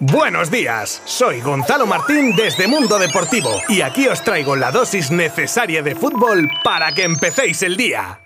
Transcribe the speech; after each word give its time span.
Buenos 0.00 0.48
días, 0.52 1.02
soy 1.06 1.40
Gonzalo 1.40 1.84
Martín 1.84 2.36
desde 2.36 2.68
Mundo 2.68 3.00
Deportivo 3.00 3.50
y 3.68 3.80
aquí 3.80 4.06
os 4.06 4.22
traigo 4.22 4.54
la 4.54 4.70
dosis 4.70 5.10
necesaria 5.10 5.82
de 5.82 5.96
fútbol 5.96 6.48
para 6.62 6.92
que 6.92 7.02
empecéis 7.02 7.64
el 7.64 7.76
día. 7.76 8.20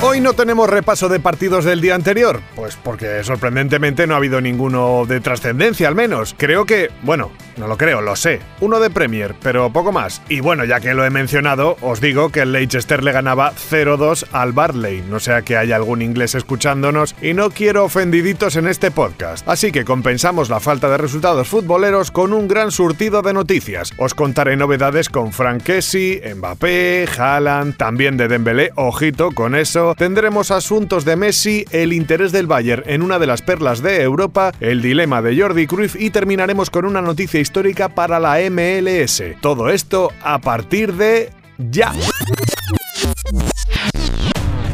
Hoy 0.00 0.20
no 0.20 0.34
tenemos 0.34 0.70
repaso 0.70 1.08
de 1.08 1.18
partidos 1.18 1.64
del 1.64 1.80
día 1.80 1.96
anterior, 1.96 2.42
pues 2.54 2.76
porque 2.76 3.24
sorprendentemente 3.24 4.06
no 4.06 4.14
ha 4.14 4.18
habido 4.18 4.40
ninguno 4.40 5.04
de 5.04 5.18
trascendencia 5.18 5.88
al 5.88 5.96
menos. 5.96 6.36
Creo 6.38 6.64
que, 6.64 6.92
bueno, 7.02 7.32
no 7.56 7.66
lo 7.66 7.76
creo, 7.76 8.00
lo 8.00 8.16
sé. 8.16 8.40
Uno 8.60 8.80
de 8.80 8.90
Premier, 8.90 9.34
pero 9.42 9.70
poco 9.70 9.92
más. 9.92 10.22
Y 10.28 10.40
bueno, 10.40 10.64
ya 10.64 10.80
que 10.80 10.94
lo 10.94 11.04
he 11.04 11.10
mencionado, 11.10 11.76
os 11.80 12.00
digo 12.00 12.30
que 12.30 12.40
el 12.40 12.52
Leicester 12.52 13.02
le 13.02 13.12
ganaba 13.12 13.52
0-2 13.52 14.26
al 14.32 14.52
Barley, 14.52 15.02
no 15.08 15.20
sea 15.20 15.42
que 15.42 15.56
haya 15.56 15.76
algún 15.76 16.02
inglés 16.02 16.34
escuchándonos 16.34 17.14
y 17.20 17.34
no 17.34 17.50
quiero 17.50 17.84
ofendiditos 17.84 18.56
en 18.56 18.66
este 18.66 18.90
podcast. 18.90 19.46
Así 19.48 19.72
que 19.72 19.84
compensamos 19.84 20.50
la 20.50 20.60
falta 20.60 20.88
de 20.88 20.98
resultados 20.98 21.48
futboleros 21.48 22.10
con 22.10 22.32
un 22.32 22.48
gran 22.48 22.70
surtido 22.70 23.22
de 23.22 23.32
noticias. 23.32 23.92
Os 23.98 24.14
contaré 24.14 24.56
novedades 24.56 25.08
con 25.08 25.32
Frank 25.32 25.62
Kessie, 25.62 26.34
Mbappé, 26.34 27.08
Haaland, 27.16 27.76
también 27.76 28.16
de 28.16 28.28
Dembélé, 28.28 28.72
ojito 28.76 29.30
con 29.32 29.54
eso, 29.54 29.94
tendremos 29.96 30.50
asuntos 30.50 31.04
de 31.04 31.16
Messi, 31.16 31.64
el 31.70 31.92
interés 31.92 32.32
del 32.32 32.46
Bayern 32.46 32.82
en 32.86 33.02
una 33.02 33.18
de 33.18 33.26
las 33.26 33.42
perlas 33.42 33.82
de 33.82 34.02
Europa, 34.02 34.52
el 34.60 34.82
dilema 34.82 35.22
de 35.22 35.40
Jordi 35.40 35.66
Cruyff 35.66 35.96
y 35.96 36.10
terminaremos 36.10 36.70
con 36.70 36.84
una 36.84 37.02
noticia 37.02 37.40
histórica 37.44 37.90
para 37.90 38.18
la 38.18 38.38
MLS. 38.50 39.22
Todo 39.40 39.68
esto 39.68 40.10
a 40.22 40.40
partir 40.40 40.94
de 40.94 41.30
ya. 41.58 41.92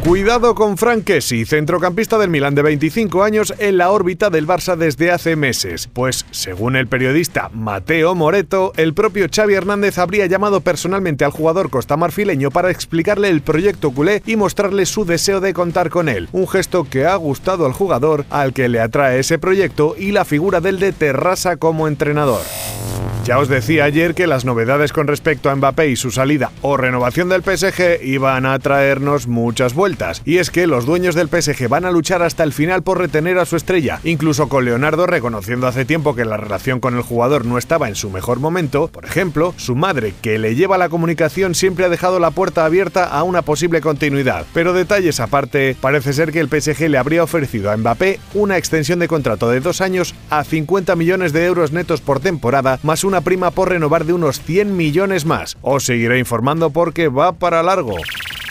Cuidado 0.05 0.55
con 0.55 0.79
Frank 0.79 1.05
Kessi, 1.05 1.45
centrocampista 1.45 2.17
del 2.17 2.31
Milan 2.31 2.55
de 2.55 2.63
25 2.63 3.23
años 3.23 3.53
en 3.59 3.77
la 3.77 3.91
órbita 3.91 4.31
del 4.31 4.47
Barça 4.47 4.75
desde 4.75 5.11
hace 5.13 5.37
meses, 5.37 5.91
pues 5.93 6.25
según 6.31 6.75
el 6.75 6.87
periodista 6.89 7.51
Mateo 7.53 8.15
Moreto, 8.15 8.73
el 8.77 8.95
propio 8.95 9.27
Xavi 9.31 9.55
Hernández 9.55 9.99
habría 9.99 10.25
llamado 10.25 10.63
personalmente 10.63 11.27
al 11.27 11.33
jugador 11.33 11.69
costamarfileño 11.69 12.51
para 12.51 12.71
explicarle 12.71 13.29
el 13.29 13.43
proyecto 13.43 13.91
culé 13.91 14.23
y 14.25 14.37
mostrarle 14.37 14.87
su 14.87 15.05
deseo 15.05 15.41
de 15.41 15.53
contar 15.53 15.91
con 15.91 16.09
él, 16.09 16.31
un 16.33 16.49
gesto 16.49 16.87
que 16.89 17.05
ha 17.05 17.15
gustado 17.17 17.67
al 17.67 17.75
jugador 17.75 18.25
al 18.31 18.55
que 18.55 18.71
le 18.71 18.81
atrae 18.81 19.19
ese 19.19 19.39
proyecto 19.39 19.95
y 19.99 20.13
la 20.13 20.25
figura 20.25 20.63
del 20.63 20.79
de 20.79 20.93
Terrassa 20.93 21.59
como 21.59 21.87
entrenador. 21.87 22.41
Ya 23.31 23.39
os 23.39 23.47
decía 23.47 23.85
ayer 23.85 24.17
que 24.17 24.27
las 24.27 24.45
novedades 24.45 24.93
con 24.93 25.07
respecto 25.07 25.51
a 25.51 25.55
Mbappé 25.55 25.89
y 25.89 25.95
su 25.95 26.11
salida 26.11 26.51
o 26.63 26.77
renovación 26.77 27.29
del 27.29 27.45
PSG 27.45 28.03
iban 28.03 28.45
a 28.45 28.59
traernos 28.59 29.29
muchas 29.29 29.73
vueltas. 29.73 30.21
Y 30.25 30.39
es 30.39 30.51
que 30.51 30.67
los 30.67 30.85
dueños 30.85 31.15
del 31.15 31.29
PSG 31.29 31.69
van 31.69 31.85
a 31.85 31.93
luchar 31.93 32.23
hasta 32.23 32.43
el 32.43 32.53
final 32.53 32.83
por 32.83 32.99
retener 32.99 33.39
a 33.39 33.45
su 33.45 33.55
estrella, 33.55 34.01
incluso 34.03 34.49
con 34.49 34.65
Leonardo 34.65 35.07
reconociendo 35.07 35.69
hace 35.69 35.85
tiempo 35.85 36.17
que 36.17 36.25
la 36.25 36.39
relación 36.39 36.81
con 36.81 36.97
el 36.97 37.03
jugador 37.03 37.47
no 37.47 37.57
estaba 37.57 37.87
en 37.87 37.95
su 37.95 38.11
mejor 38.11 38.41
momento. 38.41 38.89
Por 38.89 39.05
ejemplo, 39.05 39.55
su 39.57 39.77
madre, 39.77 40.13
que 40.23 40.41
le 40.41 40.57
lleva 40.57 40.77
la 40.77 40.89
comunicación, 40.89 41.55
siempre 41.55 41.85
ha 41.85 41.89
dejado 41.89 42.19
la 42.19 42.33
puerta 42.33 42.65
abierta 42.65 43.05
a 43.05 43.23
una 43.23 43.43
posible 43.43 43.81
continuidad. 43.81 44.45
Pero 44.53 44.73
detalles 44.73 45.21
aparte, 45.21 45.77
parece 45.81 46.15
ser 46.15 46.33
que 46.33 46.41
el 46.41 46.49
PSG 46.49 46.89
le 46.89 46.99
habría 46.99 47.23
ofrecido 47.23 47.71
a 47.71 47.77
Mbappé 47.77 48.19
una 48.35 48.57
extensión 48.57 48.99
de 48.99 49.07
contrato 49.07 49.49
de 49.49 49.61
dos 49.61 49.81
años 49.81 50.17
a 50.31 50.43
50 50.43 50.97
millones 50.97 51.33
de 51.33 51.47
euros 51.47 51.71
netos 51.71 52.01
por 52.01 52.19
temporada, 52.19 52.81
más 52.83 53.05
una 53.05 53.20
prima 53.23 53.51
por 53.51 53.69
renovar 53.69 54.05
de 54.05 54.13
unos 54.13 54.41
100 54.41 54.77
millones 54.77 55.25
más. 55.25 55.57
Os 55.63 55.85
seguiré 55.85 56.19
informando 56.19 56.71
porque 56.71 57.09
va 57.09 57.33
para 57.33 57.63
largo. 57.63 57.97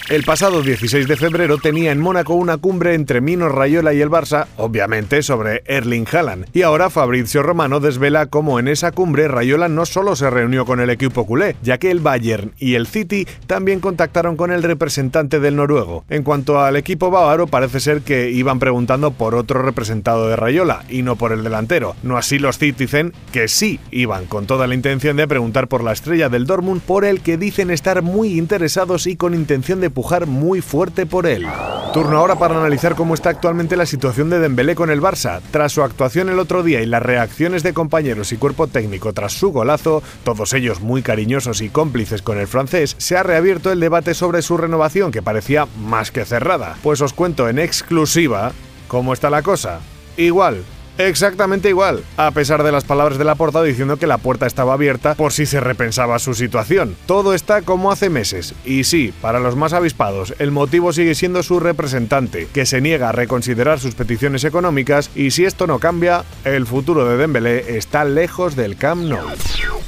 El 0.09 0.23
pasado 0.23 0.63
16 0.63 1.07
de 1.07 1.17
febrero 1.17 1.59
tenía 1.59 1.91
en 1.91 1.99
Mónaco 1.99 2.33
una 2.33 2.57
cumbre 2.57 2.95
entre 2.95 3.21
Mino 3.21 3.47
Rayola 3.47 3.93
y 3.93 4.01
el 4.01 4.09
Barça, 4.09 4.47
obviamente 4.57 5.21
sobre 5.21 5.61
Erling 5.67 6.07
Haaland. 6.11 6.47
Y 6.51 6.63
ahora 6.63 6.89
Fabrizio 6.89 7.43
Romano 7.43 7.79
desvela 7.79 8.25
cómo 8.25 8.57
en 8.57 8.67
esa 8.67 8.91
cumbre 8.91 9.27
Rayola 9.27 9.69
no 9.69 9.85
solo 9.85 10.15
se 10.15 10.31
reunió 10.31 10.65
con 10.65 10.79
el 10.79 10.89
equipo 10.89 11.27
culé, 11.27 11.57
ya 11.61 11.77
que 11.77 11.91
el 11.91 11.99
Bayern 11.99 12.53
y 12.57 12.73
el 12.73 12.87
City 12.87 13.27
también 13.45 13.81
contactaron 13.81 14.35
con 14.35 14.51
el 14.51 14.63
representante 14.63 15.39
del 15.39 15.57
noruego. 15.57 16.05
En 16.09 16.23
cuanto 16.23 16.59
al 16.59 16.75
equipo 16.75 17.11
bávaro, 17.11 17.45
parece 17.45 17.79
ser 17.79 18.01
que 18.01 18.31
iban 18.31 18.57
preguntando 18.57 19.11
por 19.11 19.35
otro 19.35 19.61
representado 19.61 20.27
de 20.27 20.35
Rayola 20.35 20.85
y 20.89 21.03
no 21.03 21.17
por 21.17 21.33
el 21.33 21.43
delantero. 21.43 21.95
No 22.01 22.17
así 22.17 22.39
los 22.39 22.57
Citizen, 22.57 23.13
que 23.31 23.47
sí 23.47 23.79
iban 23.91 24.25
con 24.25 24.47
toda 24.47 24.65
la 24.65 24.73
intención 24.73 25.17
de 25.17 25.27
preguntar 25.27 25.67
por 25.67 25.83
la 25.83 25.91
estrella 25.91 26.29
del 26.29 26.47
Dortmund, 26.47 26.81
por 26.81 27.05
el 27.05 27.21
que 27.21 27.37
dicen 27.37 27.69
estar 27.69 28.01
muy 28.01 28.39
interesados 28.39 29.05
y 29.05 29.15
con 29.15 29.35
intención 29.35 29.79
de 29.81 29.98
muy 30.25 30.61
fuerte 30.61 31.05
por 31.05 31.25
él. 31.25 31.45
Turno 31.93 32.17
ahora 32.17 32.35
para 32.35 32.55
analizar 32.55 32.95
cómo 32.95 33.15
está 33.15 33.29
actualmente 33.29 33.75
la 33.75 33.87
situación 33.87 34.29
de 34.29 34.39
Dembélé 34.39 34.75
con 34.75 34.91
el 34.91 35.01
Barça. 35.01 35.41
Tras 35.51 35.71
su 35.71 35.81
actuación 35.81 36.29
el 36.29 36.37
otro 36.37 36.61
día 36.61 36.81
y 36.81 36.85
las 36.85 37.01
reacciones 37.01 37.63
de 37.63 37.73
compañeros 37.73 38.31
y 38.31 38.37
cuerpo 38.37 38.67
técnico 38.67 39.11
tras 39.11 39.33
su 39.33 39.51
golazo, 39.51 40.03
todos 40.23 40.53
ellos 40.53 40.81
muy 40.81 41.01
cariñosos 41.01 41.61
y 41.61 41.69
cómplices 41.69 42.21
con 42.21 42.37
el 42.37 42.47
francés, 42.47 42.95
se 42.99 43.17
ha 43.17 43.23
reabierto 43.23 43.71
el 43.71 43.79
debate 43.79 44.13
sobre 44.13 44.43
su 44.43 44.55
renovación 44.55 45.11
que 45.11 45.23
parecía 45.23 45.67
más 45.79 46.11
que 46.11 46.25
cerrada. 46.25 46.77
Pues 46.83 47.01
os 47.01 47.13
cuento 47.13 47.49
en 47.49 47.57
exclusiva 47.57 48.51
cómo 48.87 49.13
está 49.13 49.29
la 49.29 49.41
cosa. 49.41 49.79
Igual, 50.15 50.63
Exactamente 50.99 51.69
igual, 51.69 52.03
a 52.17 52.29
pesar 52.31 52.61
de 52.61 52.73
las 52.73 52.83
palabras 52.83 53.17
de 53.17 53.23
la 53.23 53.35
porta 53.35 53.63
diciendo 53.63 53.95
que 53.95 54.05
la 54.05 54.17
puerta 54.17 54.45
estaba 54.45 54.73
abierta 54.73 55.15
por 55.15 55.31
si 55.31 55.45
se 55.45 55.61
repensaba 55.61 56.19
su 56.19 56.33
situación. 56.33 56.97
Todo 57.05 57.33
está 57.33 57.61
como 57.61 57.89
hace 57.89 58.09
meses. 58.09 58.53
Y 58.65 58.83
sí, 58.83 59.13
para 59.21 59.39
los 59.39 59.55
más 59.55 59.71
avispados, 59.71 60.33
el 60.39 60.51
motivo 60.51 60.91
sigue 60.91 61.15
siendo 61.15 61.41
su 61.41 61.61
representante, 61.61 62.49
que 62.53 62.65
se 62.65 62.81
niega 62.81 63.07
a 63.07 63.13
reconsiderar 63.13 63.79
sus 63.79 63.95
peticiones 63.95 64.43
económicas 64.43 65.09
y 65.15 65.31
si 65.31 65.45
esto 65.45 65.67
no 65.67 65.79
cambia, 65.79 66.25
el 66.43 66.65
futuro 66.65 67.05
de 67.05 67.15
Dembélé 67.15 67.77
está 67.77 68.03
lejos 68.03 68.57
del 68.57 68.75
Camp 68.75 69.03
Nou. 69.03 69.29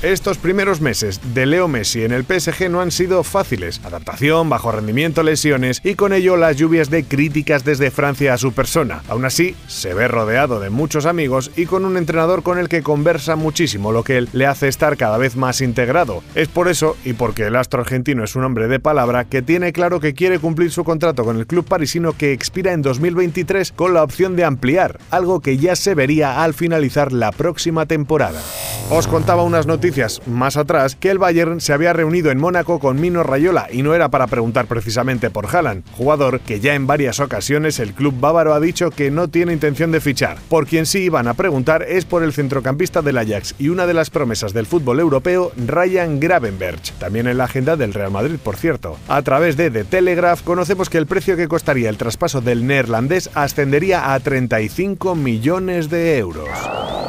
Estos 0.02 0.40
primeros 0.40 0.82
meses 0.82 1.20
de 1.36 1.46
Leo 1.46 1.68
Messi 1.68 2.04
en 2.04 2.12
el 2.12 2.24
PSG 2.24 2.72
no 2.72 2.82
han 2.82 2.90
sido 2.90 3.24
fáciles. 3.24 3.82
Adaptación, 3.84 4.50
bajo 4.50 4.72
rendimiento, 4.72 5.22
lesiones 5.22 5.80
y 5.84 5.94
con 5.94 6.12
ello 6.12 6.38
las 6.38 6.56
lluvias 6.56 6.90
de 6.90 7.04
críticas 7.04 7.64
desde 7.66 7.92
Francia 7.92 8.34
a 8.34 8.40
su 8.40 8.52
persona. 8.54 9.04
Aún 9.10 9.26
así, 9.26 9.56
se 9.68 9.94
ve 9.94 10.08
rodeado 10.08 10.60
de 10.60 10.72
muchos 10.72 11.01
amigos 11.06 11.52
y 11.56 11.66
con 11.66 11.86
un 11.86 11.98
entrenador 11.98 12.44
con 12.44 12.58
el 12.58 12.70
que 12.70 12.84
conversa 12.84 13.36
muchísimo, 13.36 13.92
lo 13.92 14.04
que 14.04 14.28
le 14.32 14.46
hace 14.46 14.68
estar 14.68 14.98
cada 14.98 15.18
vez 15.18 15.36
más 15.36 15.62
integrado. 15.62 16.24
Es 16.36 16.48
por 16.48 16.68
eso, 16.68 16.98
y 17.06 17.14
porque 17.14 17.48
el 17.48 17.56
astro 17.56 17.82
argentino 17.82 18.24
es 18.24 18.36
un 18.36 18.44
hombre 18.44 18.68
de 18.68 18.80
palabra, 18.80 19.26
que 19.26 19.42
tiene 19.42 19.74
claro 19.74 20.00
que 20.00 20.14
quiere 20.14 20.40
cumplir 20.40 20.72
su 20.72 20.84
contrato 20.84 21.24
con 21.24 21.38
el 21.38 21.48
club 21.48 21.66
parisino 21.66 22.14
que 22.14 22.34
expira 22.34 22.74
en 22.74 22.82
2023 22.82 23.72
con 23.72 23.94
la 23.94 24.04
opción 24.04 24.36
de 24.36 24.44
ampliar, 24.44 25.00
algo 25.10 25.42
que 25.42 25.58
ya 25.58 25.76
se 25.76 25.96
vería 25.96 26.44
al 26.44 26.54
finalizar 26.54 27.12
la 27.12 27.32
próxima 27.32 27.86
temporada. 27.86 28.42
Os 28.90 29.08
contaba 29.08 29.44
unas 29.44 29.68
noticias 29.68 30.22
más 30.28 30.58
atrás 30.58 30.96
que 30.96 31.10
el 31.10 31.18
Bayern 31.18 31.62
se 31.62 31.74
había 31.74 31.94
reunido 31.94 32.30
en 32.30 32.40
Mónaco 32.40 32.80
con 32.80 33.00
Mino 33.00 33.24
Rayola 33.24 33.68
y 33.72 33.84
no 33.84 33.94
era 33.94 34.10
para 34.10 34.28
preguntar 34.28 34.66
precisamente 34.66 35.30
por 35.30 35.48
Haaland, 35.48 35.84
jugador 35.92 36.42
que 36.42 36.60
ya 36.60 36.76
en 36.76 36.88
varias 36.88 37.20
ocasiones 37.20 37.80
el 37.80 37.94
club 37.94 38.14
bávaro 38.20 38.54
ha 38.54 38.60
dicho 38.60 38.92
que 38.92 39.12
no 39.12 39.30
tiene 39.30 39.54
intención 39.54 39.92
de 39.92 40.02
fichar. 40.02 40.38
Por 40.50 40.68
quien 40.68 40.86
sí 40.92 41.04
iban 41.04 41.30
a 41.30 41.36
preguntar 41.36 41.84
es 41.88 42.04
por 42.04 42.22
el 42.22 42.34
centrocampista 42.34 43.02
del 43.02 43.18
Ajax 43.18 43.56
y 43.58 43.70
una 43.70 43.88
de 43.88 43.94
las 43.94 44.10
promesas 44.10 44.52
del 44.52 44.66
fútbol 44.66 45.00
europeo, 45.00 45.54
Ryan 45.56 46.20
Gravenberch, 46.20 46.92
también 47.00 47.28
en 47.28 47.38
la 47.38 47.46
agenda 47.46 47.78
del 47.78 47.94
Real 47.94 48.12
Madrid, 48.12 48.36
por 48.44 48.58
cierto. 48.58 48.98
A 49.08 49.22
través 49.22 49.56
de 49.56 49.72
The 49.72 49.86
Telegraph 49.86 50.42
conocemos 50.42 50.90
que 50.90 50.98
el 50.98 51.08
precio 51.08 51.38
que 51.38 51.48
costaría 51.48 51.90
el 51.90 51.96
traspaso 51.96 52.42
del 52.42 52.68
neerlandés 52.68 53.30
ascendería 53.36 54.14
a 54.14 54.20
35 54.20 55.16
millones 55.16 55.90
de 55.90 56.18
euros. 56.18 56.50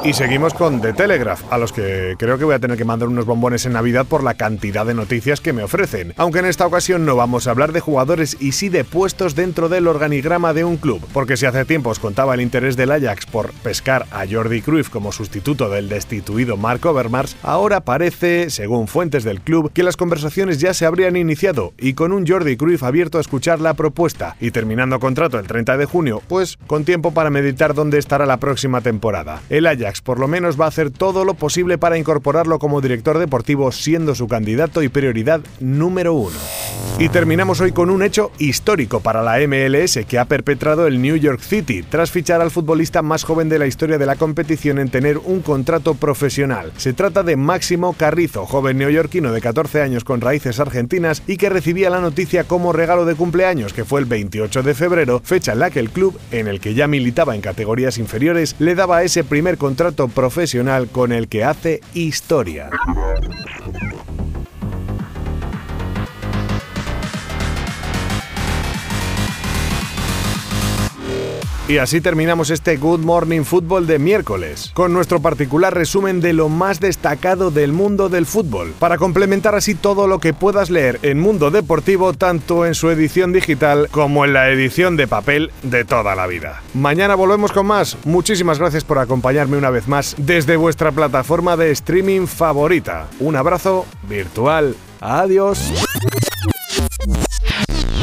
Y 0.05 0.15
seguimos 0.15 0.53
con 0.53 0.81
The 0.81 0.95
Telegraph, 0.95 1.43
a 1.53 1.59
los 1.59 1.73
que 1.73 2.17
creo 2.19 2.37
que 2.37 2.45
voy 2.45 2.57
a 2.57 2.59
tener 2.59 2.77
que 2.77 2.85
mandar 2.85 3.09
unos 3.09 3.25
bombones 3.25 3.67
en 3.67 3.75
Navidad 3.75 4.05
por 4.05 4.25
la 4.25 4.35
cantidad 4.35 4.85
de 4.85 4.95
noticias 4.95 5.41
que 5.41 5.53
me 5.53 5.63
ofrecen. 5.63 6.13
Aunque 6.17 6.41
en 6.41 6.47
esta 6.47 6.67
ocasión 6.67 7.07
no 7.07 7.15
vamos 7.15 7.47
a 7.47 7.53
hablar 7.53 7.71
de 7.71 7.79
jugadores 7.79 8.37
y 8.41 8.51
sí 8.51 8.69
de 8.69 8.83
puestos 8.83 9.37
dentro 9.37 9.69
del 9.69 9.87
organigrama 9.87 10.54
de 10.54 10.65
un 10.65 10.77
club, 10.77 11.07
porque 11.13 11.37
si 11.37 11.47
hace 11.47 11.65
tiempo 11.65 11.91
os 11.91 12.01
contaba 12.01 12.34
el 12.34 12.41
interés 12.41 12.77
del 12.77 12.91
Ajax 12.91 13.27
por 13.27 13.53
pescar 13.53 14.07
a 14.10 14.25
Jordi 14.28 14.60
Cruyff 14.60 14.89
como 14.89 15.13
sustituto 15.13 15.69
del 15.69 15.89
destituido 15.89 16.57
Mark 16.57 16.84
Overmars, 16.84 17.37
ahora 17.45 17.83
parece, 17.83 18.51
según 18.51 18.89
fuentes 18.89 19.22
del 19.22 19.41
club, 19.41 19.71
que 19.72 19.84
las 19.84 19.97
conversaciones 19.97 20.59
ya 20.59 20.75
se 20.75 20.84
habrían 20.84 21.15
iniciado 21.15 21.75
y 21.78 21.95
con 21.95 22.10
un 22.10 22.27
Jordi 22.27 22.57
Cruyff 22.57 22.83
abierto 22.83 23.19
a 23.19 23.21
escuchar 23.21 23.60
la 23.60 23.75
propuesta 23.75 24.34
y 24.41 24.51
terminando 24.51 24.98
contrato 24.98 25.39
el 25.39 25.47
30 25.47 25.77
de 25.77 25.87
junio, 25.87 26.21
pues 26.27 26.59
con 26.66 26.84
tiempo 26.84 27.15
para 27.15 27.31
meditar 27.31 27.72
dónde 27.72 27.98
estará 27.98 28.27
la 28.27 28.39
próxima 28.39 28.81
temporada. 28.81 29.41
El 29.48 29.69
Ajax 29.69 29.91
Por 30.00 30.18
lo 30.18 30.28
menos 30.28 30.60
va 30.60 30.66
a 30.66 30.68
hacer 30.68 30.91
todo 30.91 31.24
lo 31.24 31.34
posible 31.34 31.78
para 31.78 31.98
incorporarlo 31.98 32.59
como 32.59 32.80
director 32.80 33.18
deportivo, 33.18 33.72
siendo 33.72 34.15
su 34.15 34.28
candidato 34.28 34.83
y 34.83 34.89
prioridad 34.89 35.41
número 35.60 36.15
uno. 36.15 36.36
Y 36.98 37.09
terminamos 37.09 37.60
hoy 37.60 37.72
con 37.72 37.91
un 37.91 38.03
hecho 38.03 38.30
histórico 38.39 39.00
para 39.00 39.22
la 39.22 39.39
MLS 39.47 39.98
que 40.06 40.18
ha 40.18 40.27
perpetrado 40.27 40.86
el 40.86 41.00
New 41.00 41.16
York 41.16 41.41
City 41.41 41.83
tras 41.83 42.10
fichar 42.10 42.41
al 42.41 42.50
futbolista 42.50 43.03
más 43.03 43.24
joven 43.24 43.48
de 43.48 43.59
la 43.59 43.66
historia 43.66 43.98
de 43.98 44.06
la 44.06 44.16
competición 44.16 44.78
en 44.78 44.91
tener 44.91 45.18
un 45.18 45.41
contrato 45.41 45.95
profesional. 45.95 46.72
Se 46.77 46.92
trata 46.92 47.22
de 47.22 47.36
Máximo 47.36 47.95
Carrizo, 47.95 48.47
joven 48.47 48.78
neoyorquino 48.78 49.33
de 49.33 49.41
14 49.41 49.83
años 49.83 50.04
con 50.04 50.21
raíces 50.21 50.60
argentinas 50.60 51.22
y 51.27 51.38
que 51.38 51.48
recibía 51.48 51.91
la 51.91 52.00
noticia 52.00 52.45
como 52.45 52.72
regalo 52.72 53.04
de 53.04 53.15
cumpleaños 53.15 53.72
que 53.72 53.84
fue 53.84 54.00
el 54.00 54.06
28 54.06 54.62
de 54.62 54.74
febrero, 54.74 55.21
fecha 55.24 55.53
en 55.53 55.59
la 55.59 55.71
que 55.71 55.80
el 55.80 55.91
club, 55.91 56.18
en 56.30 56.47
el 56.47 56.60
que 56.60 56.74
ya 56.74 56.86
militaba 56.86 57.34
en 57.34 57.41
categorías 57.41 57.98
inferiores, 57.98 58.54
le 58.59 58.74
daba 58.74 59.03
ese 59.03 59.24
primer 59.24 59.59
contrato 59.83 60.07
profesional 60.07 60.87
con 60.87 61.11
el 61.11 61.27
que 61.27 61.43
hace 61.43 61.81
historia. 61.93 62.71
Y 71.68 71.78
así 71.78 72.00
terminamos 72.00 72.50
este 72.50 72.76
Good 72.76 73.00
Morning 73.00 73.44
Football 73.44 73.86
de 73.86 74.00
miércoles, 74.00 74.72
con 74.74 74.92
nuestro 74.92 75.20
particular 75.22 75.72
resumen 75.72 76.20
de 76.20 76.32
lo 76.32 76.48
más 76.48 76.80
destacado 76.80 77.53
del 77.53 77.72
mundo 77.72 78.09
del 78.09 78.26
fútbol, 78.26 78.74
para 78.80 78.98
complementar 78.98 79.54
así 79.54 79.76
todo 79.76 80.09
lo 80.09 80.18
que 80.18 80.34
puedas 80.34 80.70
leer 80.70 80.98
en 81.03 81.20
Mundo 81.20 81.53
Deportivo 81.53 82.14
tanto 82.14 82.66
en 82.66 82.74
su 82.74 82.91
edición 82.91 83.32
digital 83.32 83.88
como 83.92 84.24
en 84.24 84.32
la 84.32 84.50
edición 84.50 84.97
de 84.97 85.06
papel 85.06 85.53
de 85.62 85.84
toda 85.84 86.16
la 86.16 86.26
vida. 86.26 86.60
Mañana 86.74 87.14
volvemos 87.14 87.53
con 87.53 87.66
más. 87.66 87.97
Muchísimas 88.04 88.59
gracias 88.59 88.82
por 88.82 88.98
acompañarme 88.98 89.56
una 89.56 89.70
vez 89.70 89.86
más 89.86 90.16
desde 90.18 90.56
vuestra 90.56 90.91
plataforma 90.91 91.56
de 91.56 91.70
streaming 91.70 92.26
favorita. 92.26 93.06
Un 93.20 93.36
abrazo 93.36 93.86
virtual. 94.09 94.74
Adiós. 95.00 95.72